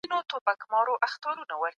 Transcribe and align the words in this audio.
زرپري 0.09 1.65